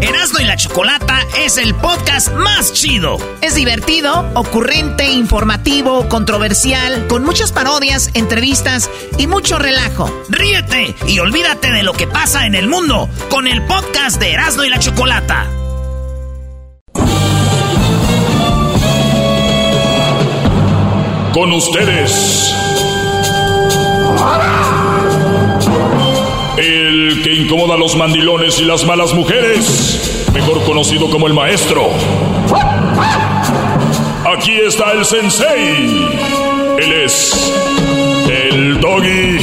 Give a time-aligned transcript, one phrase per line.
[0.00, 3.18] Erasmo y la Chocolata es el podcast más chido.
[3.40, 10.10] Es divertido, ocurrente, informativo, controversial, con muchas parodias, entrevistas y mucho relajo.
[10.28, 14.64] Ríete y olvídate de lo que pasa en el mundo con el podcast de Erasmo
[14.64, 15.46] y la Chocolata.
[21.32, 22.65] Con ustedes.
[26.76, 31.88] El que incomoda a los mandilones y las malas mujeres, mejor conocido como el maestro.
[34.36, 36.06] Aquí está el sensei.
[36.78, 37.54] Él es
[38.28, 39.38] el doggy.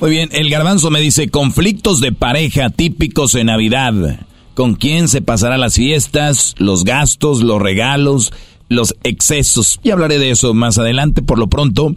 [0.00, 4.27] Muy bien, el garbanzo me dice conflictos de pareja típicos en Navidad.
[4.58, 8.32] ¿Con quién se pasará las fiestas, los gastos, los regalos,
[8.68, 9.78] los excesos?
[9.84, 11.22] Y hablaré de eso más adelante.
[11.22, 11.94] Por lo pronto,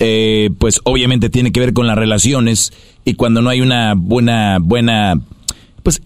[0.00, 2.72] eh, pues obviamente tiene que ver con las relaciones
[3.04, 5.20] y cuando no hay una buena, buena,
[5.84, 6.02] pues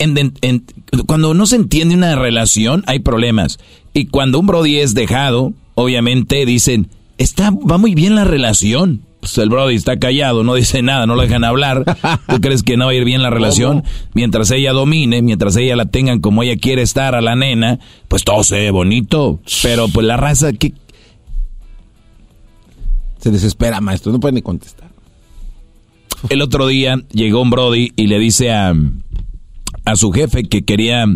[1.06, 3.59] cuando no se entiende una relación hay problemas.
[3.95, 9.39] Y cuando un Brody es dejado, obviamente dicen, está, va muy bien la relación pues
[9.39, 11.83] el Brody está callado, no dice nada, no lo dejan hablar.
[12.29, 13.83] ¿Tú crees que no va a ir bien la relación?
[14.12, 18.23] Mientras ella domine, mientras ella la tengan como ella quiere estar a la nena, pues
[18.23, 19.41] todo se ve bonito.
[19.63, 20.75] Pero pues la raza que...
[23.19, 24.91] Se desespera, maestro, no puede ni contestar.
[26.29, 28.75] El otro día llegó un Brody y le dice a,
[29.87, 31.07] a su jefe que quería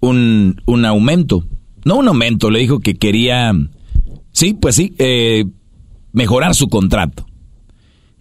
[0.00, 1.46] un, un aumento.
[1.84, 3.52] No un aumento, le dijo que quería...
[4.32, 5.44] Sí, pues sí, eh,
[6.12, 7.24] mejorar su contrato.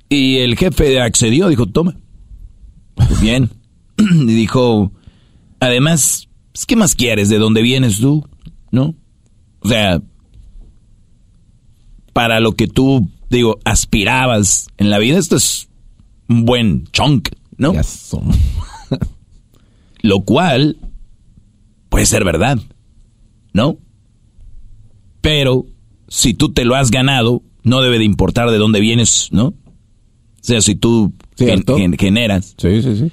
[0.09, 1.95] Y el jefe accedió, dijo, toma.
[3.21, 3.49] Bien.
[3.97, 4.91] y dijo,
[5.59, 7.29] además, pues, ¿qué más quieres?
[7.29, 8.27] ¿De dónde vienes tú?
[8.71, 8.95] ¿No?
[9.59, 10.01] O sea,
[12.13, 15.69] para lo que tú, digo, aspirabas en la vida, esto es
[16.29, 17.73] un buen chunk, ¿no?
[20.01, 20.77] lo cual
[21.89, 22.59] puede ser verdad,
[23.53, 23.77] ¿no?
[25.21, 25.65] Pero
[26.07, 29.55] si tú te lo has ganado, no debe de importar de dónde vienes, ¿no?
[30.45, 31.11] O sea, si tú
[31.97, 32.53] generas.
[32.59, 33.11] Sí, sí, sí.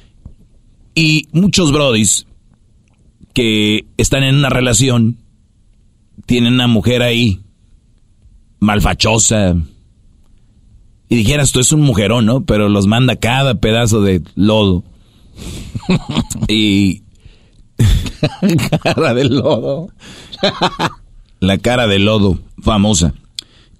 [0.94, 2.26] Y muchos brodis
[3.32, 5.16] que están en una relación
[6.26, 7.40] tienen una mujer ahí
[8.60, 9.56] malfachosa.
[11.08, 12.44] Y dijeras, tú es un mujerón, ¿no?
[12.44, 14.84] Pero los manda cada pedazo de lodo.
[16.48, 17.00] y...
[18.82, 19.88] cara de lodo.
[21.40, 23.14] La cara de lodo, famosa.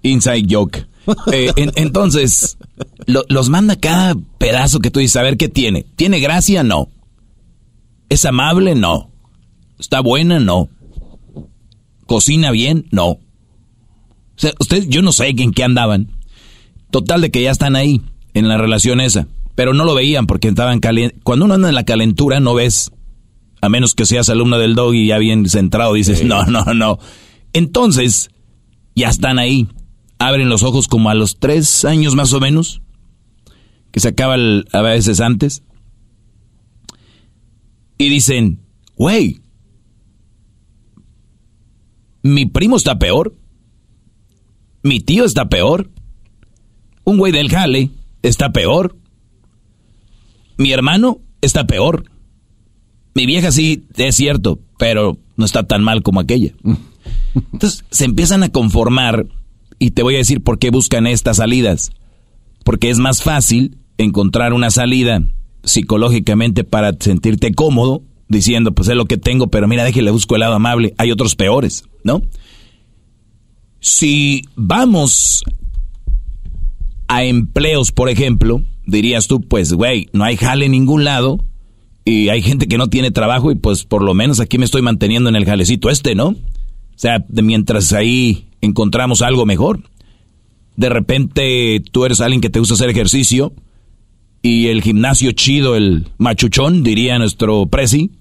[0.01, 0.87] Inside joke.
[1.31, 2.57] Eh, entonces,
[3.05, 5.85] los manda cada pedazo que tú dices, a ver qué tiene.
[5.95, 6.63] ¿Tiene gracia?
[6.63, 6.89] No.
[8.09, 8.75] ¿Es amable?
[8.75, 9.11] No.
[9.79, 10.39] ¿Está buena?
[10.39, 10.69] No.
[12.05, 12.87] ¿Cocina bien?
[12.91, 13.07] No.
[13.07, 13.19] O
[14.37, 16.11] sea, ustedes, yo no sé en qué andaban.
[16.91, 18.01] Total de que ya están ahí,
[18.33, 19.27] en la relación esa.
[19.55, 21.19] Pero no lo veían porque estaban calientes.
[21.23, 22.91] Cuando uno anda en la calentura, no ves.
[23.61, 26.99] A menos que seas alumno del dog y ya bien centrado, dices, no, no, no.
[27.53, 28.29] Entonces,
[28.95, 29.67] ya están ahí
[30.27, 32.81] abren los ojos como a los tres años más o menos,
[33.91, 35.63] que se acaba a veces antes,
[37.97, 38.59] y dicen,
[38.95, 39.41] güey,
[42.21, 43.35] mi primo está peor,
[44.81, 45.91] mi tío está peor,
[47.03, 47.89] un güey del jale
[48.21, 48.95] está peor,
[50.57, 52.05] mi hermano está peor,
[53.13, 56.53] mi vieja sí es cierto, pero no está tan mal como aquella.
[57.51, 59.27] Entonces se empiezan a conformar
[59.83, 61.91] y te voy a decir por qué buscan estas salidas.
[62.63, 65.21] Porque es más fácil encontrar una salida
[65.65, 70.39] psicológicamente para sentirte cómodo, diciendo, pues es lo que tengo, pero mira, déjale busco el
[70.39, 70.93] lado amable.
[70.97, 72.21] Hay otros peores, ¿no?
[73.81, 75.43] Si vamos
[77.09, 81.43] a empleos, por ejemplo, dirías tú, pues, güey, no hay jale en ningún lado
[82.05, 84.81] y hay gente que no tiene trabajo y pues por lo menos aquí me estoy
[84.81, 86.27] manteniendo en el jalecito este, ¿no?
[86.29, 86.37] O
[86.95, 89.81] sea, mientras ahí encontramos algo mejor.
[90.75, 93.53] De repente tú eres alguien que te gusta hacer ejercicio
[94.41, 98.11] y el gimnasio chido, el machuchón, diría nuestro presi,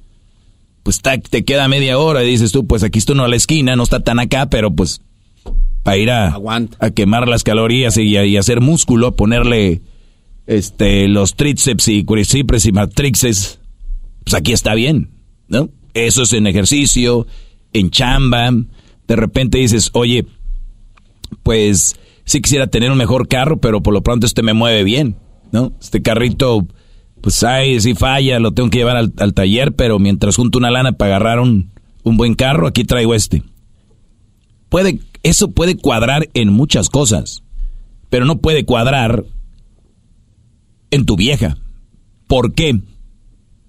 [0.82, 3.76] pues te queda media hora y dices tú, pues aquí está uno a la esquina,
[3.76, 5.00] no está tan acá, pero pues
[5.82, 6.36] para ir a,
[6.78, 9.82] a, quemar las calorías y, hacer músculo, ponerle
[10.46, 13.60] este los tríceps y cuádriceps y matrixes,
[14.24, 15.10] pues aquí está bien,
[15.48, 15.70] ¿no?
[15.94, 17.26] Eso es en ejercicio,
[17.72, 18.50] en chamba.
[19.12, 20.24] De repente dices, oye,
[21.42, 25.16] pues sí quisiera tener un mejor carro, pero por lo pronto este me mueve bien,
[25.50, 25.74] ¿no?
[25.82, 26.66] Este carrito,
[27.20, 30.92] pues ay, si falla, lo tengo que llevar al, taller, pero mientras junto una lana
[30.92, 31.72] para agarrar un,
[32.04, 33.42] un buen carro, aquí traigo este.
[34.70, 37.42] Puede eso puede cuadrar en muchas cosas,
[38.08, 39.26] pero no puede cuadrar
[40.90, 41.58] en tu vieja.
[42.28, 42.80] ¿Por qué?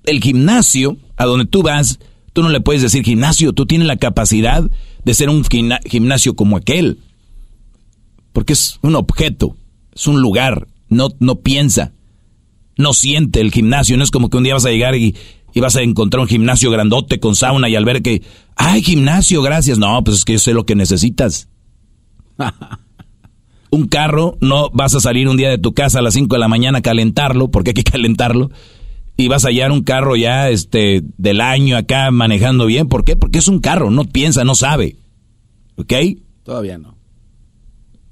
[0.06, 2.00] El gimnasio, a donde tú vas,
[2.32, 4.72] tú no le puedes decir gimnasio, tú tienes la capacidad
[5.06, 5.44] de ser un
[5.86, 7.00] gimnasio como aquel.
[8.32, 9.56] Porque es un objeto,
[9.94, 11.92] es un lugar, no, no piensa,
[12.78, 15.16] no siente el gimnasio, no es como que un día vas a llegar y,
[15.54, 18.24] y vas a encontrar un gimnasio grandote con sauna y al ver que,
[18.56, 19.78] ay, gimnasio, gracias.
[19.78, 21.48] No, pues es que yo sé lo que necesitas.
[23.74, 26.40] un carro, no vas a salir un día de tu casa a las 5 de
[26.40, 28.52] la mañana a calentarlo, porque hay que calentarlo,
[29.16, 32.88] y vas a hallar un carro ya este del año acá manejando bien.
[32.88, 33.16] ¿Por qué?
[33.16, 34.96] Porque es un carro, no piensa, no sabe.
[35.76, 35.94] ¿Ok?
[36.44, 36.98] Todavía no.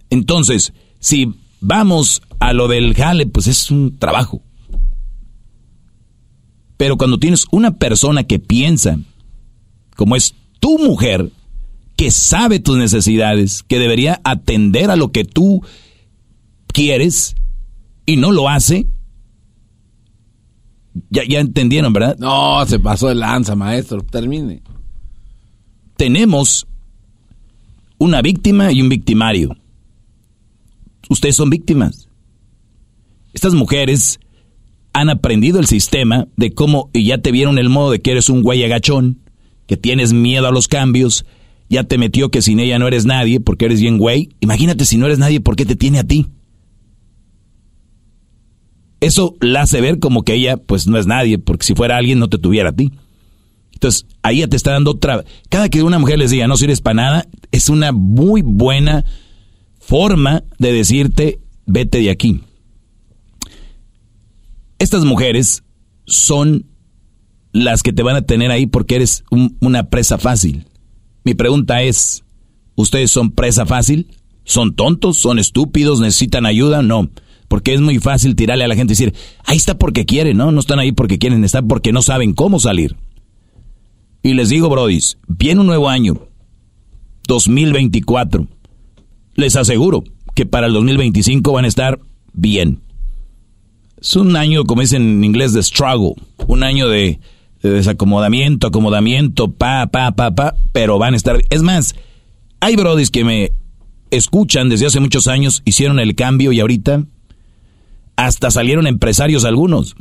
[0.09, 4.41] Entonces, si vamos a lo del jale, pues es un trabajo.
[6.77, 8.97] Pero cuando tienes una persona que piensa,
[9.95, 11.31] como es tu mujer,
[11.95, 15.63] que sabe tus necesidades, que debería atender a lo que tú
[16.67, 17.35] quieres
[18.05, 18.87] y no lo hace,
[21.09, 22.17] ya, ya entendieron, ¿verdad?
[22.19, 24.01] No, se pasó de lanza, maestro.
[24.01, 24.61] Termine.
[25.97, 26.67] Tenemos
[27.97, 29.55] una víctima y un victimario.
[31.09, 32.09] Ustedes son víctimas.
[33.33, 34.19] Estas mujeres
[34.93, 38.29] han aprendido el sistema de cómo, y ya te vieron el modo de que eres
[38.29, 39.19] un güey agachón,
[39.67, 41.25] que tienes miedo a los cambios,
[41.69, 44.29] ya te metió que sin ella no eres nadie porque eres bien güey.
[44.41, 46.27] Imagínate si no eres nadie, ¿por qué te tiene a ti?
[49.01, 52.19] Eso la hace ver como que ella pues no es nadie, porque si fuera alguien
[52.19, 52.91] no te tuviera a ti.
[53.73, 55.25] Entonces, ahí ya te está dando otra...
[55.49, 59.03] Cada que una mujer les diga no sirves para nada, es una muy buena
[59.79, 62.41] forma de decirte vete de aquí
[64.81, 65.63] estas mujeres
[66.07, 66.65] son
[67.53, 70.65] las que te van a tener ahí porque eres una presa fácil.
[71.23, 72.23] Mi pregunta es,
[72.73, 74.07] ¿ustedes son presa fácil?
[74.43, 75.17] ¿Son tontos?
[75.17, 75.99] ¿Son estúpidos?
[75.99, 76.81] ¿Necesitan ayuda?
[76.81, 77.11] No.
[77.51, 79.13] Porque es muy fácil tirarle a la gente y decir,
[79.43, 80.53] ahí está porque quieren, ¿no?
[80.53, 82.95] No están ahí porque quieren, están porque no saben cómo salir.
[84.23, 86.29] Y les digo, brodis, viene un nuevo año,
[87.27, 88.47] 2024.
[89.35, 91.99] Les aseguro que para el 2025 van a estar
[92.31, 92.79] bien.
[93.99, 96.13] Es un año, como dicen en inglés, de struggle.
[96.47, 97.19] Un año de,
[97.61, 101.37] desacomodamiento, acomodamiento, pa, pa, pa, pa, pero van a estar...
[101.49, 101.95] Es más,
[102.61, 103.51] hay brodis que me
[104.09, 107.07] escuchan desde hace muchos años, hicieron el cambio y ahorita
[108.15, 109.95] hasta salieron empresarios algunos.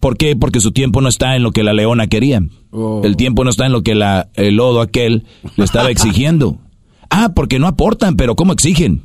[0.00, 0.36] ¿Por qué?
[0.36, 2.42] Porque su tiempo no está en lo que la leona quería.
[2.70, 3.02] Oh.
[3.04, 5.24] El tiempo no está en lo que la, el lodo aquel
[5.56, 6.58] le estaba exigiendo.
[7.10, 9.02] ah, porque no aportan, pero ¿cómo exigen?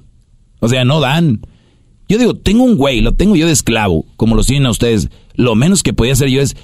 [0.59, 1.41] O sea, no dan.
[2.07, 5.09] Yo digo, tengo un güey, lo tengo yo de esclavo, como lo tienen a ustedes.
[5.35, 6.55] Lo menos que podía hacer yo es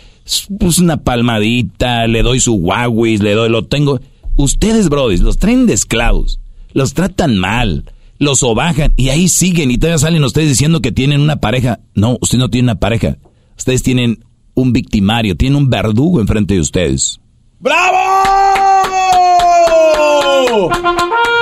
[0.60, 4.00] pues, una palmadita, le doy su Huawei, le doy, lo tengo.
[4.36, 6.39] Ustedes, brodis, los traen de esclavos,
[6.74, 7.86] los tratan mal,
[8.19, 11.79] los sobajan y ahí siguen y todavía salen ustedes diciendo que tienen una pareja.
[11.95, 13.17] No, usted no tiene una pareja.
[13.57, 14.23] Ustedes tienen
[14.53, 17.19] un victimario, tienen un verdugo enfrente de ustedes.
[17.59, 17.97] ¡Bravo!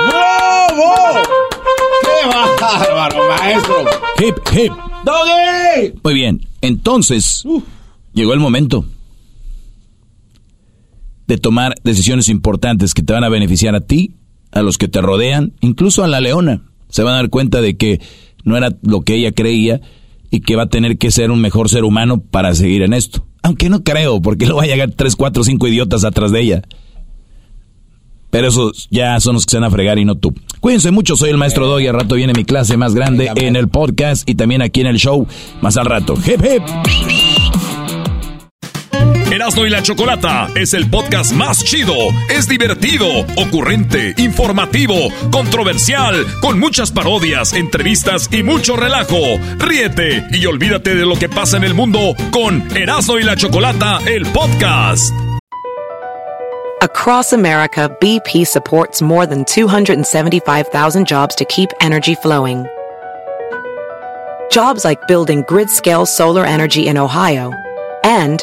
[0.08, 0.28] ¡Bravo!
[2.60, 3.84] bárbaro, maestro!
[4.18, 4.72] ¡Hip, hip!
[5.04, 5.94] ¡Doggy!
[6.02, 7.44] Muy bien, entonces
[8.12, 8.84] llegó el momento
[11.26, 14.14] de tomar decisiones importantes que te van a beneficiar a ti,
[14.52, 16.62] a los que te rodean, incluso a la leona.
[16.88, 18.00] Se van a dar cuenta de que
[18.44, 19.80] no era lo que ella creía
[20.30, 23.26] y que va a tener que ser un mejor ser humano para seguir en esto.
[23.42, 26.62] Aunque no creo, porque lo va a llegar tres, cuatro, cinco idiotas atrás de ella.
[28.30, 30.34] Pero esos ya son los que se van a fregar y no tú.
[30.60, 31.86] Cuídense mucho, soy el maestro Doggy.
[31.86, 34.98] Al rato viene mi clase más grande en el podcast y también aquí en el
[34.98, 35.26] show
[35.62, 36.14] más al rato.
[36.26, 37.27] Hip hip.
[39.38, 41.94] Erasmo y la Chocolata es el podcast más chido.
[42.28, 49.16] Es divertido, ocurrente, informativo, controversial, con muchas parodias, entrevistas y mucho relajo.
[49.58, 54.00] Ríete y olvídate de lo que pasa en el mundo con Erasmo y la Chocolata,
[54.08, 55.14] el podcast.
[56.82, 62.66] Across America, BP supports more than 275,000 jobs to keep energy flowing.
[64.50, 67.52] Jobs like building grid-scale solar energy in Ohio
[68.02, 68.42] and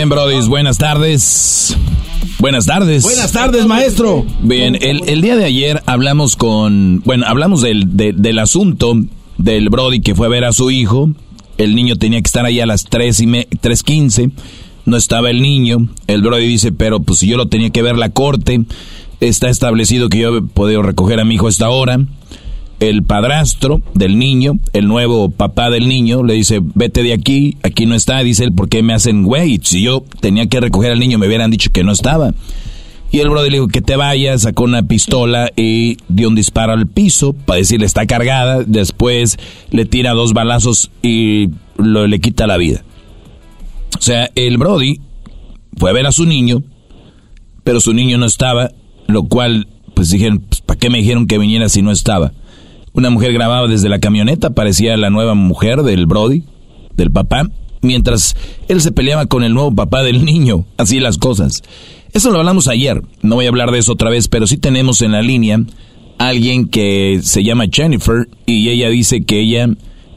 [0.00, 0.48] bien, Brody.
[0.48, 1.76] Buenas tardes.
[2.38, 3.02] Buenas tardes.
[3.02, 4.24] Buenas tardes, maestro.
[4.40, 7.02] Bien, el, el día de ayer hablamos con.
[7.04, 8.94] Bueno, hablamos del, de- del asunto
[9.36, 11.10] del Brody que fue a ver a su hijo.
[11.58, 14.30] El niño tenía que estar ahí a las 3 y me, 3.15.
[14.86, 15.88] No estaba el niño.
[16.06, 18.62] El Brody dice, pero pues si yo lo tenía que ver la corte.
[19.20, 21.98] Está establecido que yo he podido recoger a mi hijo a esta hora.
[22.80, 27.84] El padrastro del niño, el nuevo papá del niño, le dice, vete de aquí, aquí
[27.86, 28.20] no está.
[28.20, 29.60] Dice él, ¿por qué me hacen güey?
[29.62, 32.32] Si yo tenía que recoger al niño, me hubieran dicho que no estaba.
[33.12, 36.72] Y el brother le dijo que te vayas, sacó una pistola y dio un disparo
[36.72, 38.62] al piso para decirle está cargada.
[38.64, 39.36] Después
[39.70, 42.84] le tira dos balazos y le quita la vida.
[43.98, 45.00] O sea, el Brody
[45.76, 46.62] fue a ver a su niño,
[47.64, 48.70] pero su niño no estaba,
[49.08, 52.32] lo cual, pues dijeron, pues, ¿para qué me dijeron que viniera si no estaba?
[52.92, 56.44] Una mujer grababa desde la camioneta, parecía la nueva mujer del Brody,
[56.96, 57.48] del papá,
[57.82, 58.36] mientras
[58.68, 60.64] él se peleaba con el nuevo papá del niño.
[60.76, 61.62] Así las cosas.
[62.12, 65.00] Eso lo hablamos ayer, no voy a hablar de eso otra vez, pero sí tenemos
[65.02, 65.60] en la línea
[66.18, 69.68] alguien que se llama Jennifer y ella dice que ella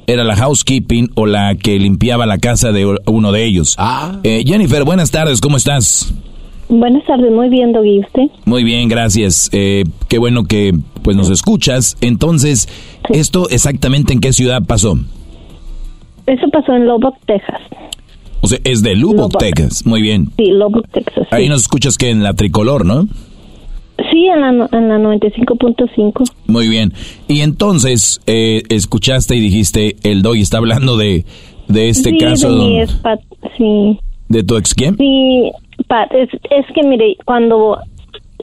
[0.06, 3.75] era la housekeeping o la que limpiaba la casa de uno de ellos.
[3.77, 4.20] Ah.
[4.24, 6.13] Eh, Jennifer, buenas tardes, ¿cómo estás?
[6.75, 8.24] Buenas tardes, muy bien, Doggy, ¿usted?
[8.46, 9.48] Muy bien, gracias.
[9.53, 11.96] Eh, qué bueno que pues nos escuchas.
[12.01, 12.68] Entonces,
[13.10, 14.98] ¿esto exactamente en qué ciudad pasó?
[16.25, 17.62] Eso pasó en Lubbock, Texas.
[18.42, 19.39] O sea, es de Lubbock, Lubbock.
[19.39, 19.86] Texas.
[19.86, 20.30] Muy bien.
[20.38, 21.27] Sí, Lubbock, Texas.
[21.30, 21.36] sí.
[21.36, 23.08] Ahí nos escuchas que en la tricolor, ¿no?
[24.12, 26.24] Sí, en la, en la 95.5.
[26.48, 26.92] Muy bien.
[27.27, 31.25] Y entonces, eh, escuchaste y dijiste, el doggy está hablando de,
[31.68, 33.20] de este sí, caso de don-
[33.58, 34.00] sí,
[34.30, 34.98] de tu ex quién.
[34.98, 35.51] sí,
[36.12, 37.78] Es, es que mire, cuando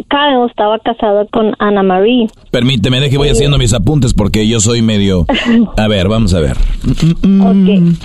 [0.09, 4.83] Kyle estaba casado con Ana Marie, Permíteme, deje, voy haciendo mis apuntes porque yo soy
[4.83, 5.27] medio...
[5.77, 6.57] A ver, vamos a ver.
[7.41, 7.97] ok,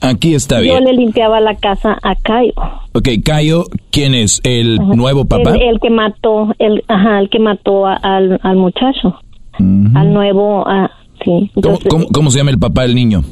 [0.00, 0.84] Aquí está yo bien.
[0.84, 2.54] le limpiaba la casa a Kyle.
[2.92, 4.40] Ok, Cayo, ¿quién es?
[4.44, 5.54] ¿El nuevo papá?
[5.56, 9.16] El, el que mató, el, ajá, el que mató a- al, al muchacho,
[9.58, 10.88] al nuevo, ah,
[11.24, 11.30] sí.
[11.30, 13.22] ¿Cómo, Entonces, cómo- cómo se llama el papá del niño?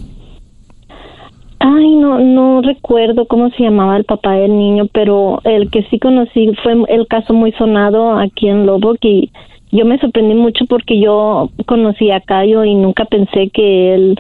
[1.63, 5.99] Ay, no, no recuerdo cómo se llamaba el papá del niño, pero el que sí
[5.99, 9.31] conocí fue el caso muy sonado aquí en Lubbock y
[9.71, 14.19] yo me sorprendí mucho porque yo conocí a Cayo y nunca pensé que él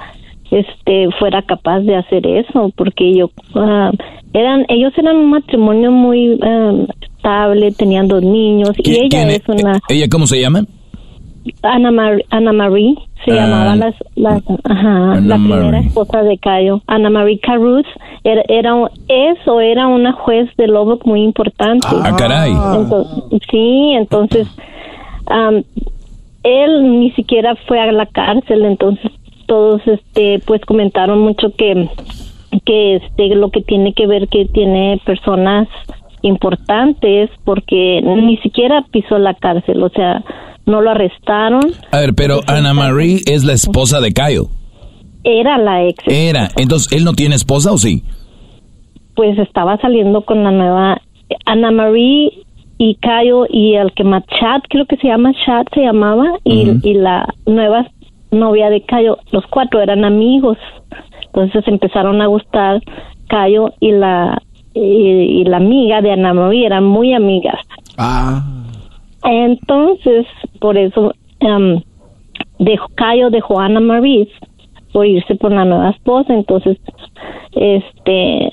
[0.50, 3.90] este fuera capaz de hacer eso porque yo ah,
[4.32, 9.48] eran ellos eran un matrimonio muy ah, estable tenían dos niños y ¿Qui- ella es
[9.48, 10.64] una ¿Ella cómo se llama?
[11.62, 15.86] Ana, Mar Ana Marie se Ah, llamaba las, las- ajá, la primera Marie.
[15.88, 16.80] esposa de Cayo.
[16.86, 17.86] Ana Marie Carruth
[18.24, 18.74] era, era
[19.08, 21.86] es o era una juez de Lubbock muy importante.
[21.90, 22.52] Ah, caray.
[22.52, 24.48] Entonces, sí, entonces
[25.26, 25.62] am,
[26.42, 29.10] él ni siquiera fue a la cárcel, entonces
[29.46, 31.88] todos este pues comentaron mucho que
[32.64, 35.68] que este lo que tiene que ver que tiene personas
[36.22, 40.22] importantes porque ni siquiera pisó la cárcel, o sea,
[40.66, 41.62] no lo arrestaron.
[41.92, 44.48] A ver, pero Ana Marie es la esposa de Kyle.
[45.24, 46.02] Era la ex.
[46.06, 46.48] Era.
[46.56, 48.02] Entonces, ¿él no tiene esposa o sí?
[49.14, 51.00] Pues estaba saliendo con la nueva
[51.44, 52.32] Ana Marie
[52.78, 56.70] y Kyle y el que más Chad, creo que se llama Chad, se llamaba, y,
[56.82, 57.86] y la nueva
[58.30, 60.56] novia de Cayo, los cuatro eran amigos.
[61.26, 62.80] Entonces empezaron a gustar
[63.28, 64.42] Cayo y la
[64.74, 67.60] y, la amiga de Ana María eran muy amigas.
[67.98, 68.42] Ah.
[69.24, 70.26] Entonces,
[70.60, 71.80] por eso um,
[72.58, 74.26] dejó, Cayo dejó a Ana María
[74.92, 76.32] por irse por la nueva esposa.
[76.32, 76.78] Entonces,
[77.52, 78.52] este,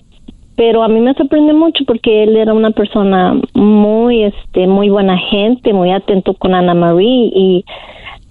[0.56, 5.18] pero a mí me sorprende mucho porque él era una persona muy, este, muy buena
[5.18, 7.66] gente, muy atento con Ana María y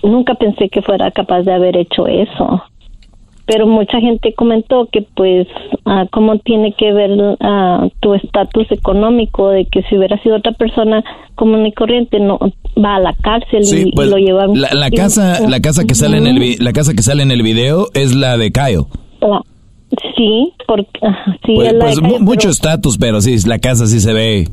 [0.02, 2.62] nunca pensé que fuera capaz de haber hecho eso.
[3.46, 5.46] Pero mucha gente comentó que pues
[5.84, 10.52] uh, cómo tiene que ver uh, tu estatus económico de que si hubiera sido otra
[10.52, 11.04] persona
[11.36, 12.38] común y corriente no
[12.76, 16.18] va a la cárcel y, pues, lo llevan la, la casa la casa que sale
[16.18, 18.86] en el la casa que sale en el video es la de Kyle.
[20.16, 21.00] sí, porque
[21.44, 23.20] sí pues, pues mucho estatus, pero...
[23.20, 24.48] sí la casa sí se ve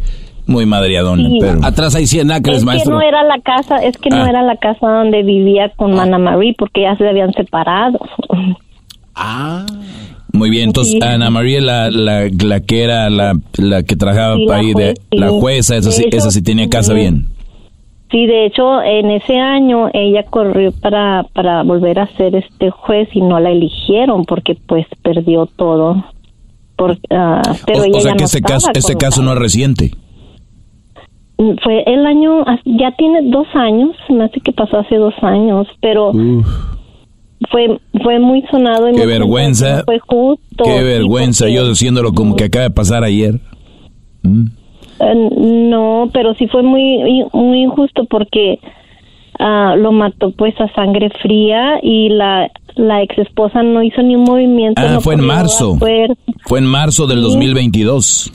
[0.45, 2.91] muy madriadona, pero atrás hay 100 acres, es maestro.
[2.91, 4.29] que no era la casa, es que no Ah.
[4.29, 7.97] era la casa donde vivía con Ana Marie porque ya se habían separado.
[9.15, 9.65] Ah.
[10.31, 10.69] muy bien.
[10.69, 10.99] Entonces Sí.
[11.03, 14.73] Ana María la, la, la que era la, la que trabajaba Sí, para ahí de
[14.73, 15.17] juez, sí.
[15.17, 17.27] la jueza, esa, sí- esa sí tenía casa bien.
[18.11, 23.09] Sí, de hecho, en ese año ella corrió para, para volver a ser este juez
[23.13, 26.03] y no la eligieron porque pues perdió todo.
[26.75, 29.33] Por, ah, pero o, ella o sea ya que no ese caso ese caso no
[29.33, 29.91] es reciente.
[31.63, 36.11] Fue el año, ya tiene dos años, me hace que pasó hace dos años, pero
[37.51, 38.89] fue fue muy sonado.
[38.89, 39.77] Y Qué vergüenza.
[39.77, 40.63] no Fue justo.
[40.63, 43.39] Qué sí, vergüenza, porque- yo diciéndolo como que acaba de pasar ayer.
[44.23, 44.45] Mm.
[45.69, 48.59] No, pero sí fue muy muy injusto porque
[49.39, 54.15] ah, lo mató pues a sangre fría y la la ex esposa no hizo ni
[54.15, 54.81] un movimiento.
[54.81, 55.77] Ah, no fue en marzo.
[56.45, 58.31] Fue en marzo del 2022.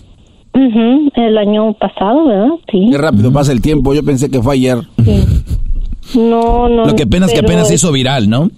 [0.55, 2.49] Ujú, el año pasado, ¿verdad?
[2.71, 2.89] Sí.
[2.91, 3.95] Qué rápido pasa el tiempo.
[3.95, 4.79] Yo pensé que fue ayer.
[6.15, 6.87] No, no.
[6.87, 8.51] Lo que apenas que apenas se hizo viral, ¿no?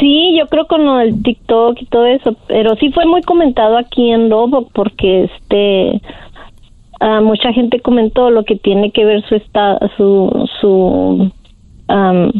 [0.00, 3.76] Sí, yo creo con lo del TikTok y todo eso, pero sí fue muy comentado
[3.78, 6.00] aquí en Lobo porque este
[7.00, 11.30] ah, mucha gente comentó lo que tiene que ver su esta, su su
[11.88, 12.32] am,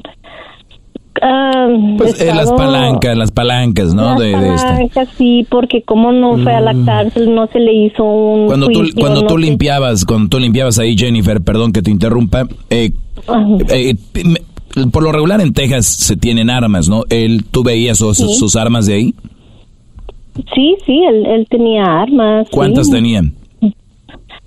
[1.23, 4.11] am, Pues eh, las estado- palancas, las palancas, ¿no?
[4.11, 4.69] las De, de esta.
[4.69, 8.67] palancas, sí, porque como no fue a la cárcel, no se le hizo un Cuando
[8.69, 12.47] tú, juicio, cuando no tú limpiabas, cuando tú limpiabas ahí, Jennifer, perdón que te interrumpa,
[12.71, 12.91] eh,
[13.71, 13.95] eh,
[14.93, 17.03] por lo regular en Texas se tienen armas, ¿no?
[17.11, 18.35] Él, ¿Tú veías sus, Sí.
[18.35, 19.15] sus armas de ahí?
[20.55, 22.49] Sí, sí, él, él tenía armas.
[22.51, 22.93] ¿Cuántas sí.
[22.93, 23.35] tenían?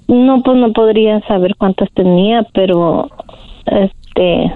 [0.07, 3.09] No, pues no podría saber cuántas tenía, pero
[3.65, 4.53] este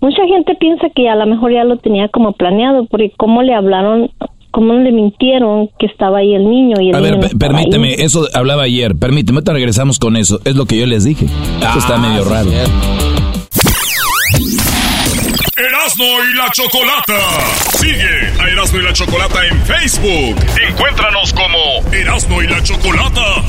[0.00, 3.54] mucha gente piensa que a lo mejor ya lo tenía como planeado, porque cómo le
[3.54, 4.10] hablaron,
[4.50, 7.88] cómo le mintieron que estaba ahí el niño y el A niño ver, no permíteme,
[7.88, 7.94] ahí.
[7.98, 11.24] eso hablaba ayer, permíteme, ahorita regresamos con eso, es lo que yo les dije.
[11.24, 12.50] Eso está Ah, medio sí, raro.
[12.50, 13.09] cierto.
[15.60, 17.18] Erasno y la Chocolata.
[17.78, 20.36] Sigue a Erasno y la Chocolata en Facebook.
[20.68, 23.44] Encuéntranos como Erasno y la Chocolata.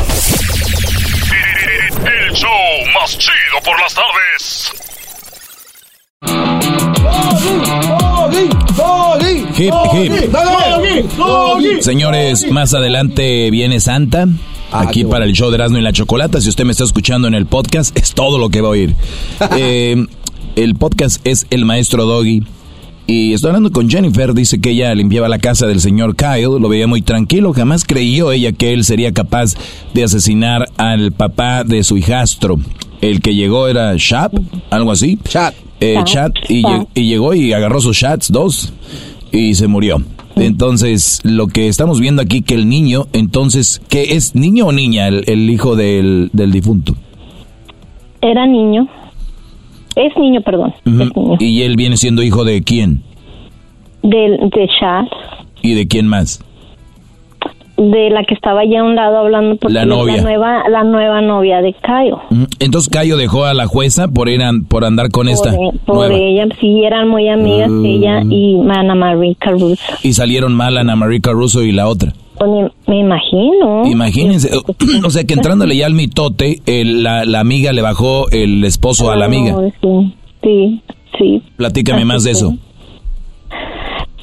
[2.05, 2.49] El show
[2.93, 4.71] más chido por las tardes.
[9.57, 11.81] Hip, hip.
[11.81, 14.27] Señores, más adelante viene Santa.
[14.71, 16.39] Ah, Aquí para el show de Erasmo y la Chocolata.
[16.41, 18.95] Si usted me está escuchando en el podcast, es todo lo que va a oír.
[19.57, 20.05] Eh,
[20.55, 22.43] el podcast es El Maestro Doggy.
[23.07, 26.69] Y estoy hablando con Jennifer, dice que ella limpiaba la casa del señor Kyle, lo
[26.69, 29.55] veía muy tranquilo, jamás creyó ella que él sería capaz
[29.93, 32.57] de asesinar al papá de su hijastro.
[33.01, 34.33] El que llegó era Shap,
[34.69, 35.17] algo así.
[35.27, 35.55] Chat.
[35.79, 36.63] Eh, Chat, y
[36.95, 38.71] llegó y agarró sus chats, dos,
[39.31, 40.03] y se murió.
[40.35, 45.07] Entonces, lo que estamos viendo aquí, que el niño, entonces, ¿qué es niño o niña
[45.07, 46.95] el, el hijo del, del difunto?
[48.21, 48.87] Era niño.
[49.95, 50.73] Es niño, perdón.
[50.85, 51.01] Ujú.
[51.03, 51.37] Es niño.
[51.39, 53.03] Y él viene siendo hijo de quién?
[54.03, 55.05] Del, de Chad,
[55.61, 56.43] ¿Y de quién más?
[57.77, 60.17] de la que estaba allá a un lado hablando porque La novia.
[60.17, 61.69] la nueva, la nueva novia de.
[62.29, 62.45] Ujú.
[62.59, 65.79] Entonces, Cayo dejó a la jueza por, ir a- por andar con esta por, e-
[65.85, 66.15] por nueva.
[66.15, 67.85] ella, sí, eran muy amigas, Mm.
[67.85, 69.81] ella y Ana Marie Caruso.
[70.03, 72.13] Y salieron mal Ana Marie Caruso y la otra.
[72.41, 73.85] Pues me, me imagino.
[73.85, 74.49] Imagínense,
[75.05, 79.11] o sea que entrándole ya al mitote, el- la, la amiga le bajó el esposo
[79.11, 79.55] a la amiga.
[79.81, 80.81] Sí, sí,
[81.19, 81.41] sí.
[81.57, 82.53] Platícame Así más de eso.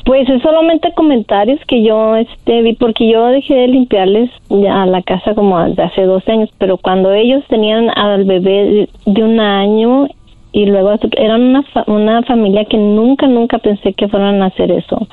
[0.04, 5.02] Pues es solamente comentarios que yo este vi porque yo dejé de limpiarles ya la
[5.02, 9.38] casa como desde hace 12 años, pero cuando ellos tenían al bebé de, de un
[9.38, 10.08] año
[10.50, 15.06] y luego eran una, una familia que nunca, nunca pensé que fueran a hacer eso.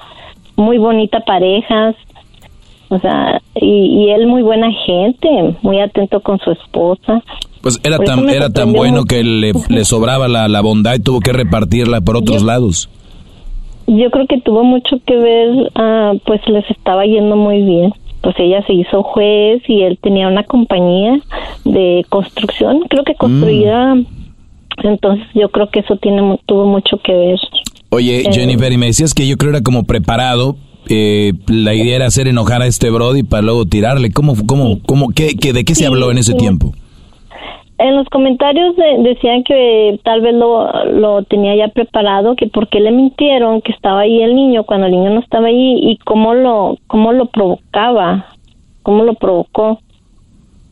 [0.56, 1.94] Muy bonita pareja,
[2.90, 5.28] o sea, y, él muy buena gente,
[5.62, 7.24] muy atento con su esposa.
[7.62, 11.20] Pues era tan, era tan bueno que le, le sobraba la, la, bondad y tuvo
[11.20, 12.90] que repartirla por otros lados.
[13.88, 17.94] Yo creo que tuvo mucho que ver, ah, pues les estaba yendo muy bien.
[18.22, 21.20] Pues ella se hizo juez y él tenía una compañía
[21.64, 23.96] de construcción, creo que construía.
[23.96, 24.06] Mm.
[24.84, 27.40] Entonces yo creo que eso tiene tuvo mucho que ver.
[27.90, 30.58] Oye, eh, Jennifer, y me decías que yo creo era como preparado
[30.90, 34.12] eh, la idea era hacer enojar a este Brody para luego tirarle.
[34.12, 36.72] ¿Cómo, cómo, cómo, qué, de qué se habló en ese tiempo?
[37.78, 42.92] En los comentarios decían que tal vez lo, lo tenía ya preparado, que porque le
[42.92, 46.78] mintieron que estaba ahí el niño cuando el niño no estaba ahí y cómo lo,
[46.88, 48.28] cómo lo provocaba,
[48.84, 49.80] cómo lo provocó.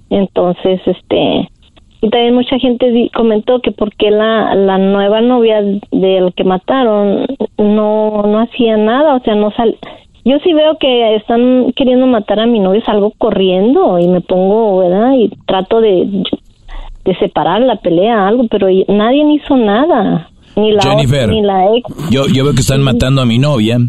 [0.09, 1.49] Entonces, este,
[2.03, 7.25] y también mucha gente comentó que porque la, la nueva novia del que mataron
[7.57, 9.77] no, no hacía nada, o sea, no sal,
[10.25, 14.79] yo sí veo que están queriendo matar a mi novio, salgo corriendo y me pongo,
[14.79, 15.13] ¿verdad?
[15.17, 16.23] Y trato de,
[17.05, 20.29] de separar la pelea, algo, pero nadie hizo nada.
[20.55, 22.11] Ni la Jennifer, ni la ex.
[22.11, 23.79] Yo, yo veo que están matando a mi novia.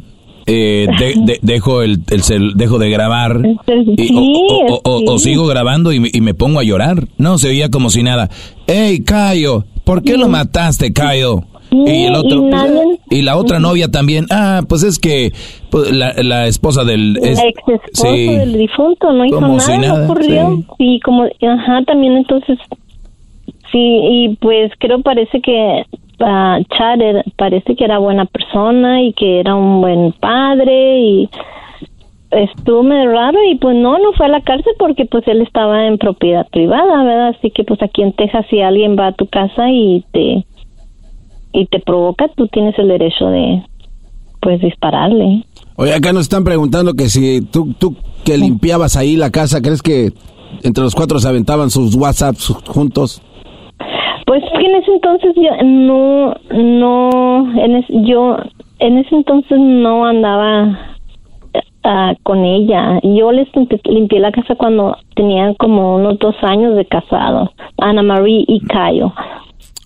[0.46, 0.88] Eh,
[1.42, 3.40] dejo el, el dejo de grabar
[4.84, 7.06] o, sigo grabando y, me pongo a llorar.
[7.16, 8.28] No, se veía como si nada.
[8.66, 11.44] Hey, Cayo, ¿por qué lo mataste, Cayo?
[11.87, 12.48] Y el otro
[13.10, 14.26] y, la otra novia también.
[14.30, 15.32] Ah pues es que
[15.70, 20.62] pues, la, esposa del ex esposo del difunto no hizo nada, no ocurrió.
[20.78, 22.58] y como ajá también entonces
[23.72, 25.84] sí y pues creo parece que
[26.20, 31.30] uh, Chad parece que era buena persona y que era un buen padre y
[32.30, 35.87] estuvo medio raro y pues no, no fue a la cárcel porque pues él estaba
[35.87, 37.28] en propiedad privada, ¿verdad?
[37.28, 40.44] Así que pues aquí en Texas si alguien va a tu casa y te
[41.54, 43.62] y te provoca, tú tienes el derecho de,
[44.42, 45.44] pues, dispararle.
[45.76, 49.82] Oye, acá nos están preguntando que si tú, tú que limpiabas ahí la casa, ¿crees
[49.82, 50.12] que
[50.62, 53.22] entre los cuatro se aventaban sus WhatsApps juntos?
[54.26, 58.36] Pues que en ese entonces yo no, no, en yo
[58.78, 60.78] en ese entonces no andaba
[61.84, 63.00] ah, con ella.
[63.02, 63.48] Yo les
[63.84, 69.12] limpié la casa cuando tenían como unos dos años de casado, Ana María y Cayo.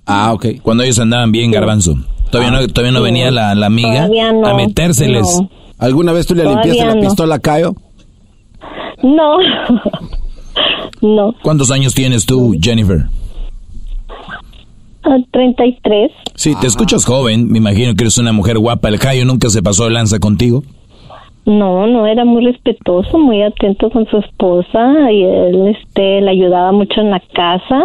[0.09, 0.47] Ah, ok.
[0.63, 1.97] Cuando ellos andaban bien, garbanzo.
[2.31, 4.09] Todavía no, todavía no venía la, amiga
[4.45, 5.41] a metérseles.
[5.79, 7.75] ¿Alguna vez tú le limpiaste la pistola a Cayo?
[9.03, 9.37] No.
[11.03, 11.35] no.
[11.43, 13.05] ¿Cuántos años tienes tú, Jennifer?
[15.31, 16.11] 33.
[16.11, 17.51] Ah, sí, te escuchas joven.
[17.51, 18.89] Me imagino que eres una mujer guapa.
[18.89, 20.63] ¿El Cayo nunca se pasó de lanza contigo?
[21.45, 26.73] No, no, era muy respetuoso, muy atento con su esposa y él este, le ayudaba
[26.73, 27.85] mucho en la casa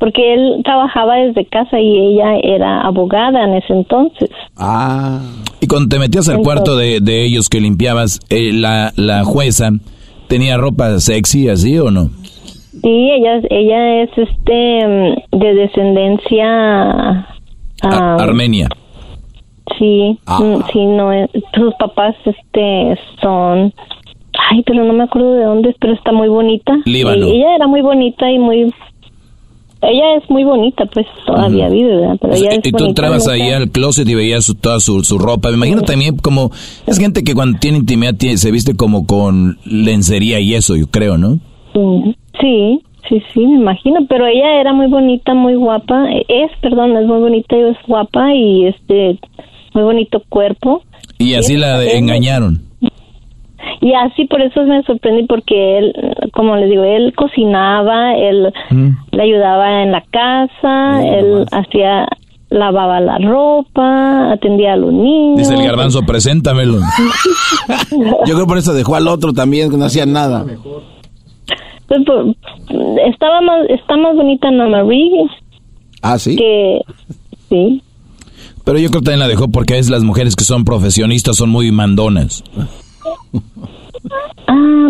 [0.00, 4.30] porque él trabajaba desde casa y ella era abogada en ese entonces.
[4.56, 5.20] Ah.
[5.60, 9.70] Y cuando te metías al cuarto de, de, ellos que limpiabas, eh, la, la jueza
[10.26, 12.08] tenía ropa sexy así o no?
[12.82, 17.26] Sí, ella, ella es este de descendencia
[17.82, 18.68] Armenia.
[19.78, 20.40] Sí, ah.
[20.40, 21.10] mm, sí, no,
[21.54, 23.72] sus papás este son
[24.50, 26.72] Ay, pero no me acuerdo de dónde, pero está muy bonita.
[26.84, 27.26] Líbano.
[27.26, 28.72] ella era muy bonita y muy
[29.82, 32.18] ella es muy bonita, pues todavía vive, ¿verdad?
[32.20, 35.48] Pero ella es y tú entrabas ahí al closet y veías toda su, su, ropa.
[35.50, 36.50] Me imagino también como.
[36.86, 41.16] Es gente que cuando tiene intimidad se viste como con lencería y eso, yo creo,
[41.16, 41.38] ¿no?
[42.40, 44.00] Sí, sí, sí, me imagino.
[44.08, 46.08] Pero ella era muy bonita, muy guapa.
[46.28, 49.18] Es, perdón, es muy bonita y es guapa y este.
[49.72, 50.82] Muy bonito cuerpo.
[51.18, 52.69] Y así la engañaron.
[53.80, 55.92] Y así por eso me sorprendí porque él,
[56.32, 58.88] como les digo, él cocinaba, él mm.
[59.12, 62.06] le ayudaba en la casa, él hacía
[62.50, 65.38] lavaba la ropa, atendía a los niños.
[65.38, 66.78] Dice el garbanzo, preséntamelo.
[68.26, 70.44] Yo creo por eso dejó al otro también, que no hacía nada.
[71.86, 72.36] Pues, pues,
[73.06, 75.26] estaba más, está más bonita Ana Marie.
[76.02, 76.36] Ah, sí.
[76.36, 76.80] Que,
[77.48, 77.82] sí.
[78.64, 81.50] Pero yo creo que también la dejó porque es las mujeres que son profesionistas son
[81.50, 82.44] muy mandonas.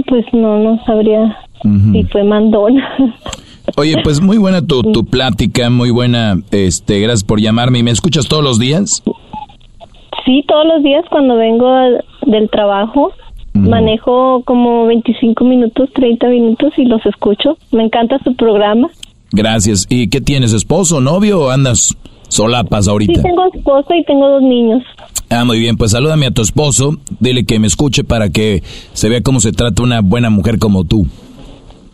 [0.06, 1.36] Pues no, no sabría
[1.92, 2.88] si fue mandona.
[3.76, 6.40] Oye, pues muy buena tu, tu plática, muy buena.
[6.50, 7.78] Este, gracias por llamarme.
[7.78, 9.02] ¿Y me escuchas todos los días?
[10.24, 11.72] Sí, todos los días cuando vengo
[12.26, 13.12] del trabajo.
[13.52, 17.58] Manejo como 25 minutos, 30 minutos y los escucho.
[17.72, 18.88] Me encanta su programa.
[19.32, 19.86] Gracias.
[19.88, 21.96] ¿Y qué tienes, esposo, novio o andas
[22.30, 23.20] solapas ahorita?
[23.20, 24.82] Sí, tengo esposo y tengo dos niños.
[25.28, 28.62] Ah, muy bien, pues salúdame a tu esposo, dile que me escuche para que
[28.94, 31.06] se vea cómo se trata una buena mujer como tú.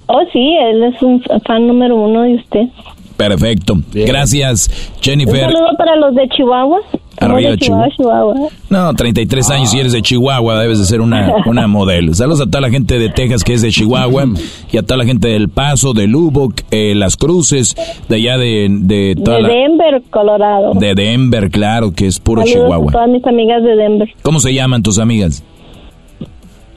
[0.07, 2.69] Oh, sí, él es un fan número uno de usted.
[3.17, 3.75] Perfecto.
[3.93, 5.47] Gracias, Jennifer.
[5.47, 6.81] Un saludo para los de Chihuahua.
[7.19, 8.35] Arriba, de Chihuahua, Chihuahua.
[8.69, 12.13] No, 33 años y eres de Chihuahua, debes de ser una, una modelo.
[12.13, 14.27] Saludos a toda la gente de Texas que es de Chihuahua
[14.71, 17.75] y a toda la gente del Paso, de Lubbock, eh, Las Cruces,
[18.11, 18.69] de allá de...
[18.71, 20.73] De, toda de la- Denver, Colorado.
[20.75, 22.91] de Denver, claro, que es puro Saludos Chihuahua.
[22.91, 24.09] a todas mis amigas de Denver.
[24.21, 25.43] ¿Cómo se llaman tus amigas?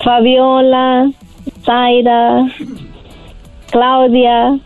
[0.02, 1.12] Fabiola,
[1.66, 2.46] Zaira,
[3.72, 4.58] Claudia.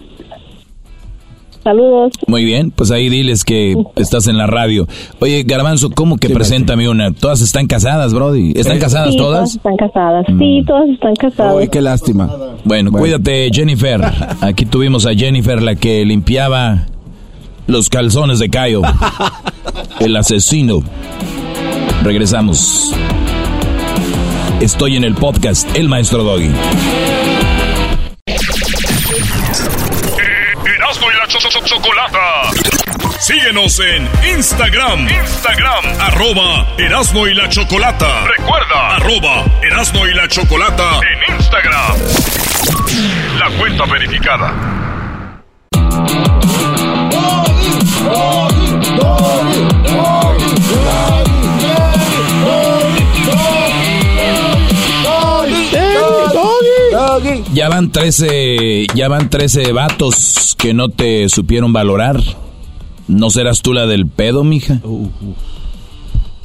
[1.63, 2.11] Saludos.
[2.27, 4.85] Muy bien, pues ahí diles que estás en la radio.
[5.19, 7.11] Oye, Garbanzo, ¿cómo que preséntame una?
[7.11, 8.51] Todas están casadas, Brody.
[8.55, 9.55] ¿Están casadas Sí, todas?
[9.55, 10.25] están casadas.
[10.27, 10.39] Mm.
[10.39, 11.55] Sí, todas están casadas.
[11.55, 12.29] Uy, qué lástima.
[12.65, 14.01] Bueno, cuídate, Jennifer.
[14.41, 16.85] Aquí tuvimos a Jennifer, la que limpiaba
[17.67, 18.81] los calzones de Cayo.
[20.01, 20.81] El asesino.
[22.03, 22.93] Regresamos.
[24.59, 26.49] Estoy en el podcast El Maestro Doggy.
[31.23, 32.51] La Cho- Cho- Cho- Chocolata.
[33.19, 35.07] Síguenos en Instagram.
[35.07, 35.85] Instagram.
[36.01, 38.25] Arroba Erasmo y la Chocolata.
[38.25, 38.95] Recuerda.
[38.97, 40.99] Arroba Erasmo y la Chocolata.
[40.99, 41.95] En Instagram.
[43.39, 44.53] La cuenta verificada.
[57.53, 62.21] Ya van 13, ya van 13 vatos que no te supieron valorar.
[63.07, 64.81] ¿No serás tú la del pedo, mija?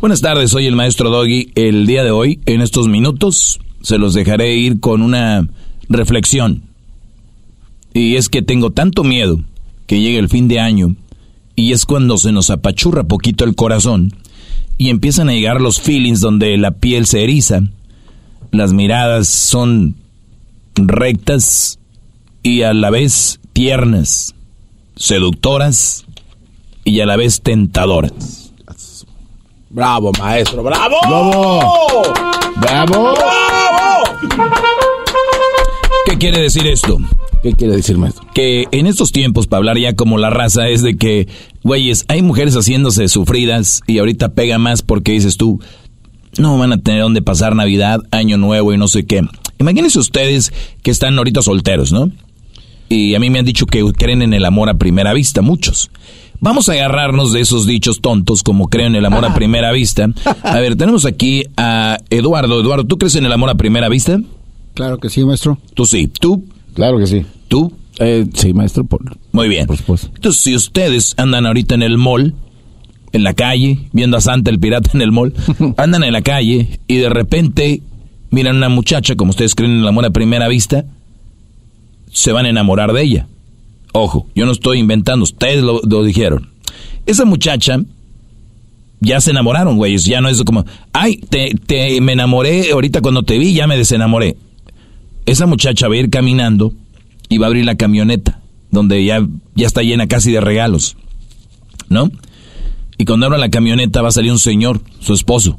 [0.00, 1.50] Buenas tardes, soy el maestro Doggy.
[1.56, 5.48] El día de hoy, en estos minutos, se los dejaré ir con una
[5.88, 6.62] reflexión.
[7.92, 9.40] Y es que tengo tanto miedo
[9.86, 10.94] que llegue el fin de año
[11.56, 14.14] y es cuando se nos apachurra poquito el corazón
[14.76, 17.62] y empiezan a llegar los feelings donde la piel se eriza,
[18.52, 19.96] las miradas son
[20.74, 21.78] rectas
[22.42, 24.34] y a la vez tiernas,
[24.96, 26.04] seductoras
[26.84, 28.52] y a la vez tentadoras.
[29.70, 30.96] Bravo, maestro, bravo.
[32.56, 33.14] ¡Bravo!
[36.06, 36.96] ¿Qué quiere decir esto?
[37.42, 38.26] ¿Qué quiere decir, maestro?
[38.34, 41.28] Que en estos tiempos, para hablar ya como la raza, es de que,
[41.62, 45.60] güeyes, hay mujeres haciéndose sufridas y ahorita pega más porque dices tú,
[46.38, 49.22] no van a tener dónde pasar Navidad, Año Nuevo y no sé qué.
[49.58, 52.10] Imagínense ustedes que están ahorita solteros, ¿no?
[52.88, 55.90] Y a mí me han dicho que creen en el amor a primera vista, muchos.
[56.40, 60.08] Vamos a agarrarnos de esos dichos tontos como creen en el amor a primera vista.
[60.42, 62.60] A ver, tenemos aquí a Eduardo.
[62.60, 64.20] Eduardo, ¿tú crees en el amor a primera vista?
[64.74, 65.58] Claro que sí, maestro.
[65.74, 66.06] Tú sí.
[66.06, 66.44] ¿Tú?
[66.74, 67.26] Claro que sí.
[67.48, 67.72] ¿Tú?
[67.98, 68.84] Eh, sí, maestro.
[68.84, 69.66] Por, Muy bien.
[69.66, 70.10] Por supuesto.
[70.14, 72.34] Entonces, si ustedes andan ahorita en el mall,
[73.12, 75.34] en la calle, viendo a Santa el pirata en el mall,
[75.76, 77.82] andan en la calle y de repente
[78.30, 80.84] miran a una muchacha, como ustedes creen en el amor a primera vista,
[82.10, 83.26] se van a enamorar de ella.
[83.92, 86.50] Ojo, yo no estoy inventando, ustedes lo, lo dijeron.
[87.06, 87.80] Esa muchacha
[89.00, 90.04] ya se enamoraron, güeyes.
[90.04, 93.76] Ya no es como, ay, te, te, me enamoré ahorita cuando te vi, ya me
[93.76, 94.36] desenamoré.
[95.26, 96.72] Esa muchacha va a ir caminando
[97.28, 100.96] y va a abrir la camioneta, donde ya, ya está llena casi de regalos,
[101.88, 102.10] ¿no?
[102.96, 105.58] Y cuando abra la camioneta va a salir un señor, su esposo,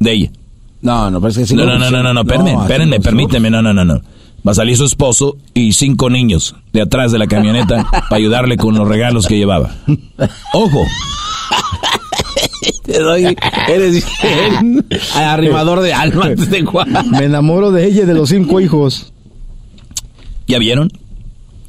[0.00, 0.32] de ella.
[0.80, 1.54] No, no, pero es que sí.
[1.54, 4.00] No, no, no, no, no, no, espérenme, así espérenme, no, permíteme, no, no, no, no.
[4.46, 8.56] Va a salir su esposo y cinco niños de atrás de la camioneta para ayudarle
[8.56, 9.74] con los regalos que llevaba.
[10.52, 10.84] Ojo,
[12.84, 13.36] Te doy,
[13.68, 14.04] eres
[15.14, 16.88] arrimador de almas de Juan.
[17.10, 19.12] Me enamoro de ella y de los cinco hijos.
[20.46, 20.90] ¿ya vieron?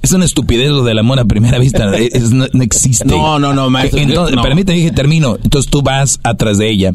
[0.01, 3.03] Es una estupidez lo del amor a primera vista, es- no, no existe.
[3.05, 3.99] No, no, no, maestro.
[3.99, 4.41] Entonces, No.
[4.41, 5.37] permíteme, dije, termino.
[5.43, 6.93] Entonces tú vas atrás de ella.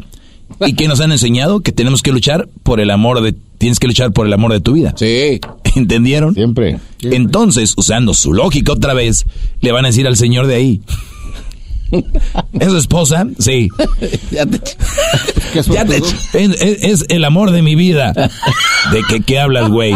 [0.65, 1.59] ¿Y qué nos han enseñado?
[1.61, 3.35] Que tenemos que luchar por el amor de...
[3.57, 4.93] Tienes que luchar por el amor de tu vida.
[4.97, 5.39] Sí.
[5.75, 6.33] ¿Entendieron?
[6.33, 6.77] Siempre.
[7.01, 9.25] Entonces, usando su lógica otra vez,
[9.61, 10.81] le van a decir al señor de ahí.
[12.59, 13.27] ¿Es su esposa?
[13.39, 13.69] Sí.
[14.31, 14.59] Ya te,
[15.53, 18.11] ¿Qué es ya te, Es, es- es el amor de mi vida.
[18.13, 19.93] ¿De qué, qué hablas, güey?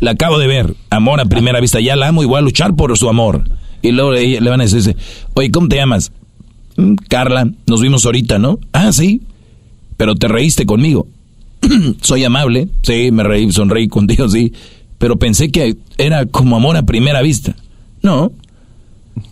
[0.00, 0.74] La acabo de ver.
[0.90, 1.80] Amor a primera vista.
[1.80, 3.44] Ya la amo y voy a luchar por su amor.
[3.82, 4.96] Y luego le, le van a decir,
[5.34, 6.10] oye, ¿cómo te llamas?
[6.76, 8.58] "Mm, Carla, nos vimos ahorita, ¿no?
[8.72, 9.22] Ah, sí.
[9.98, 11.06] Pero te reíste conmigo.
[12.00, 12.68] Soy amable.
[12.82, 14.54] Sí, me reí, sonreí contigo, sí.
[14.96, 17.54] Pero pensé que era como amor a primera vista.
[18.00, 18.32] No.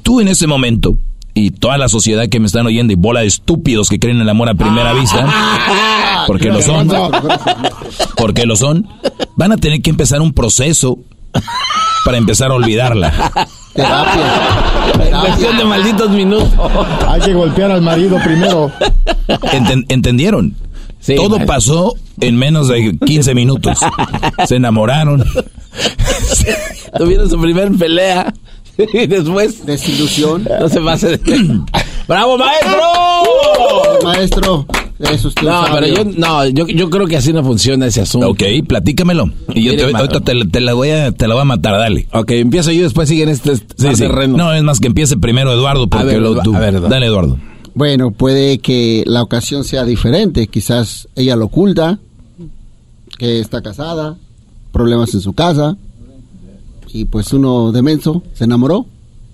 [0.03, 0.99] Tú en ese momento
[1.37, 4.23] y toda la sociedad que me están oyendo y bola de estúpidos que creen en
[4.23, 6.91] el amor a primera vista, porque lo son,
[8.17, 8.89] porque lo son,
[9.37, 10.99] van a tener que empezar un proceso
[12.07, 13.33] para empezar a olvidarla.
[15.21, 16.51] Cuestión de malditos minutos.
[17.09, 18.71] Hay que golpear al marido primero.
[19.29, 20.55] Enten- ¿Entendieron?
[21.01, 23.79] Sí, Todo pasó en menos de 15 minutos.
[24.47, 25.25] Se enamoraron.
[26.99, 28.33] Tuvieron su primer pelea.
[28.93, 29.65] y después.
[29.65, 30.47] Desilusión.
[30.61, 31.61] No se pase de...
[32.09, 32.81] ¡Bravo, maestro!
[34.05, 34.67] Maestro,
[34.99, 35.75] eso No, sabio.
[35.75, 38.31] pero yo, no, yo, yo creo que así no funciona ese asunto.
[38.31, 39.31] Ok, platícamelo.
[39.55, 42.09] Y yo te, ahorita te, te la voy a, te la voy a matar, dale.
[42.13, 44.03] Ok, empiezo yo, después siguen este Sí, este sí.
[44.03, 44.37] terreno.
[44.37, 46.89] No, es más que empiece primero Eduardo, porque A ver, lo, tú- a ver, Eduardo.
[46.89, 47.39] Dale, Eduardo.
[47.75, 50.47] Bueno, puede que la ocasión sea diferente.
[50.47, 51.99] Quizás ella lo oculta,
[53.19, 54.17] que está casada,
[54.73, 55.77] problemas en su casa.
[56.93, 58.87] Y pues uno de menso se enamoró.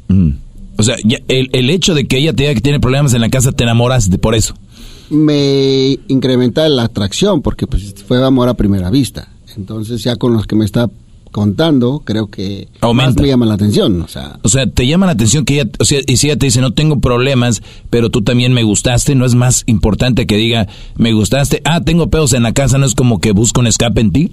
[0.08, 0.30] Mm.
[0.78, 3.20] O sea, ya el, el hecho de que ella te diga que tiene problemas en
[3.20, 4.54] la casa, te enamoras de por eso.
[5.10, 9.28] Me incrementa la atracción porque pues fue amor a primera vista.
[9.56, 10.88] Entonces ya con los que me está
[11.30, 13.22] contando, creo que más Aumenta.
[13.22, 14.02] me llama la atención.
[14.02, 16.38] O sea, O sea, te llama la atención que ella, o sea, y si ella
[16.38, 20.36] te dice, no tengo problemas, pero tú también me gustaste, ¿no es más importante que
[20.36, 21.62] diga, me gustaste?
[21.64, 24.32] Ah, tengo pedos en la casa, ¿no es como que busco un escape en ti?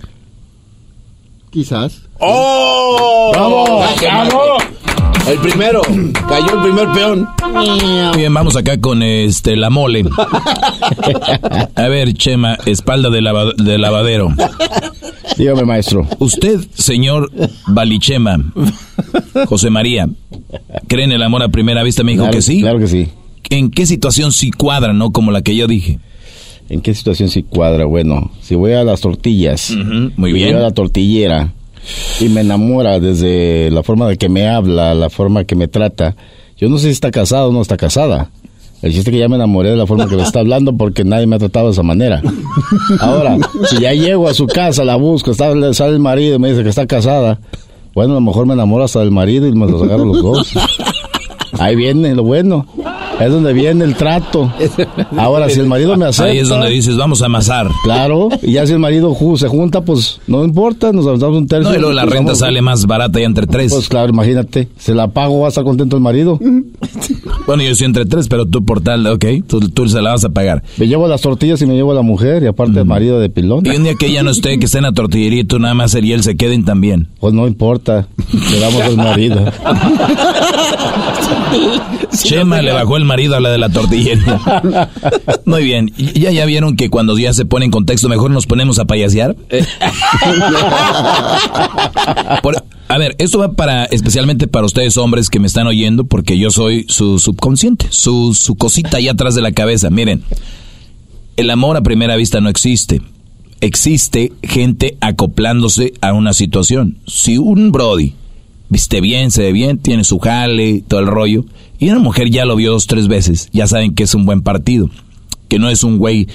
[1.51, 2.01] quizás.
[2.19, 3.32] ¡Oh!
[3.34, 3.65] ¡Bravo!
[3.99, 4.58] ¡Bravo!
[5.30, 5.82] El primero.
[6.28, 7.28] Cayó el primer peón.
[7.54, 10.06] Muy bien, vamos acá con este la mole.
[11.76, 14.30] A ver, Chema, espalda de, lava- de lavadero.
[15.38, 16.08] Dígame, maestro.
[16.20, 17.32] Usted, señor
[17.68, 18.44] Balichema,
[19.48, 20.10] José María,
[20.88, 22.04] ¿cree en el amor a primera vista?
[22.04, 22.62] Me dijo Claro- que sí.
[22.62, 23.08] Claro que sí.
[23.52, 25.12] ¿En qué situación sí cuadra, no?
[25.12, 26.00] Como la que yo dije.
[26.70, 27.86] ¿En qué situación sí cuadra?
[27.86, 29.72] Bueno, si voy a las tortillas,
[30.18, 30.50] muy bien.
[30.52, 31.54] voy a la tortillera
[32.19, 36.15] y me enamora desde la forma de que me habla, la forma que me trata.
[36.58, 38.30] Yo no sé si está casado o no está casada.
[38.82, 41.28] El chiste que ya me enamoré de la forma que le está hablando porque nadie
[41.28, 42.21] me ha tratado de esa manera.
[42.99, 43.38] Ahora,
[43.69, 46.69] si ya llego a su casa, la busco, sale el marido y me dice que
[46.69, 47.39] está casada,
[47.93, 50.54] bueno, a lo mejor me enamoro hasta del marido y me los agarro los dos.
[51.60, 52.65] Ahí viene lo bueno.
[53.19, 54.51] Es donde viene el trato.
[55.17, 56.32] Ahora, si el marido me acepta...
[56.32, 57.67] Ahí es donde dices, vamos a amasar.
[57.84, 61.69] Claro, y ya si el marido se junta, pues no importa, nos aventamos un tercio.
[61.69, 63.73] No, y luego la renta vamos- sale más barata ya entre tres.
[63.73, 66.39] Pues claro, imagínate, se la pago, va a estar contento el marido.
[67.45, 70.23] Bueno, yo sí entre tres, pero tú por tal, ok, tú, tú se la vas
[70.23, 70.62] a pagar.
[70.77, 73.29] Me llevo las tortillas y me llevo a la mujer, y aparte el marido de
[73.29, 73.65] pilón.
[73.65, 75.73] Y un día que ella no esté, que esté en la tortillería y tú nada
[75.73, 77.08] más y él se queden también.
[77.19, 78.08] Pues no importa,
[78.51, 79.45] le damos al marido.
[82.23, 84.39] Chema le bajó el marido a la de la tortillería.
[85.45, 88.45] Muy bien, ¿Y- ¿ya ya vieron que cuando ya se pone en contexto mejor nos
[88.45, 89.36] ponemos a payasear?
[92.43, 96.38] Por- a ver, esto va para especialmente para ustedes hombres que me están oyendo porque
[96.39, 99.89] yo soy su subconsciente, su, su cosita ahí atrás de la cabeza.
[99.91, 100.24] Miren,
[101.38, 103.02] el amor a primera vista no existe.
[103.62, 106.98] Existe gente acoplándose a una situación.
[107.06, 108.13] Si un Brody
[108.69, 111.45] viste bien, se ve bien, tiene su jale, todo el rollo,
[111.79, 114.41] y una mujer ya lo vio dos, tres veces, ya saben que es un buen
[114.41, 114.89] partido.
[115.47, 116.27] Que no es un güey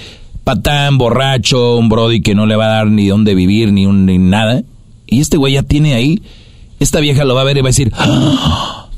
[0.42, 4.06] patán, borracho, un Brody que no le va a dar ni dónde vivir, ni, un,
[4.06, 4.62] ni nada.
[5.06, 6.20] Y este güey ya tiene ahí,
[6.80, 8.88] esta vieja lo va a ver y va a decir, ¡Ah!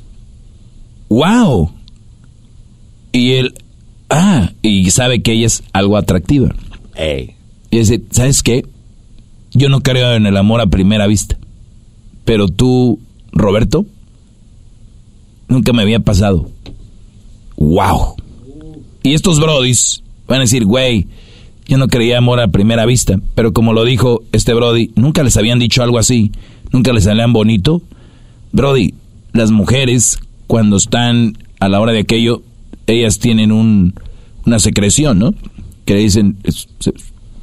[1.09, 1.70] ¡Wow!
[3.12, 3.55] Y él,
[4.11, 6.55] ah, y sabe que ella es algo atractiva.
[7.70, 8.64] Y dice, ¿sabes qué?
[9.53, 11.37] Yo no creo en el amor a primera vista.
[12.25, 12.99] Pero tú,
[13.37, 13.87] Roberto,
[15.49, 16.49] nunca me había pasado.
[17.57, 18.16] ¡Wow!
[19.03, 21.07] Y estos brodis van a decir, güey,
[21.66, 23.20] yo no creía amor a primera vista.
[23.35, 26.33] Pero como lo dijo este brody, nunca les habían dicho algo así.
[26.72, 27.83] Nunca les salían bonito.
[28.53, 28.94] Brody,
[29.33, 32.42] las mujeres, cuando están a la hora de aquello,
[32.87, 33.94] ellas tienen un,
[34.44, 35.35] una secreción, ¿no?
[35.85, 36.68] Que le dicen, es-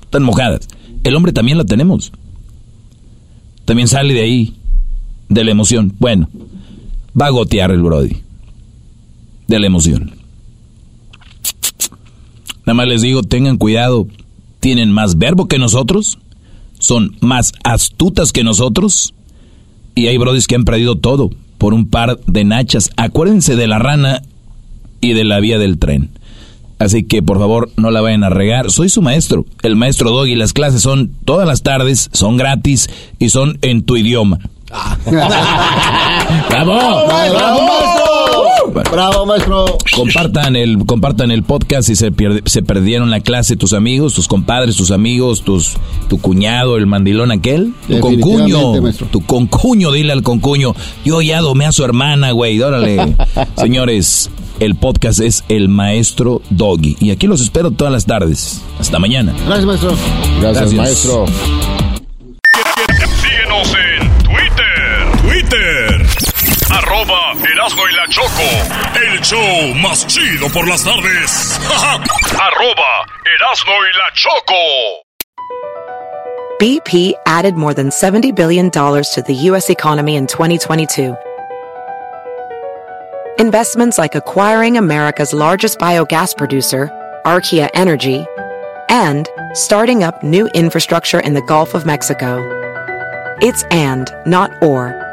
[0.04, 0.68] están mojadas.
[1.04, 2.12] El hombre también la tenemos.
[3.66, 4.54] También sale de ahí,
[5.34, 5.94] de la emoción.
[6.00, 6.30] Bueno,
[7.20, 8.18] va a gotear el Brody.
[9.48, 10.12] De la emoción.
[12.66, 14.08] Nada más les digo, tengan cuidado.
[14.60, 16.18] Tienen más verbo que nosotros.
[16.80, 19.14] Son más astutas que nosotros.
[19.96, 22.90] Y hay brodis que han perdido todo por un par de nachas.
[22.96, 24.22] Acuérdense de la rana
[25.02, 26.10] y de la vía del tren.
[26.80, 28.72] Así que por favor no la vayan a regar.
[28.72, 30.36] Soy su maestro, el maestro Doggy.
[30.36, 34.40] Las clases son todas las tardes, son gratis y son en tu idioma.
[36.50, 36.74] ¡Bravo!
[37.08, 38.92] ¡Bravo, maestro!
[38.92, 39.66] ¡Bravo, maestro!
[39.96, 44.28] Compartan el, compartan el podcast si se, pierde- se perdieron la clase tus amigos, tus
[44.28, 45.74] compadres, tus amigos, tus,
[46.10, 49.08] tu cuñado, el mandilón aquel, tu concuño, maestro.
[49.08, 50.74] tu concuño, dile al concuño,
[51.06, 53.16] yo ya domé a su hermana, güey, órale.
[53.58, 58.62] Señores, el podcast es El Maestro Doggy y aquí los espero todas las tardes.
[58.80, 59.34] Hasta mañana.
[59.46, 59.94] Gracias, maestro.
[60.42, 61.06] Gracias, Gracias.
[61.08, 61.83] maestro.
[67.04, 68.44] Arroba Erasmo y la Choco.
[68.96, 71.60] El show más chido por las tardes.
[71.70, 75.04] Arroba Erasmo y la Choco.
[76.62, 79.70] BP added more than $70 billion to the U.S.
[79.70, 81.14] economy in 2022.
[83.38, 86.90] Investments like acquiring America's largest biogas producer,
[87.26, 88.26] Archaea Energy,
[88.88, 92.40] and starting up new infrastructure in the Gulf of Mexico.
[93.42, 95.13] It's and, not or.